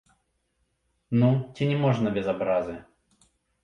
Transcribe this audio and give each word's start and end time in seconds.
Ну, 1.25 1.31
ці 1.55 1.69
не 1.75 1.79
можна 1.85 2.17
без 2.19 2.35
абразы. 2.37 2.83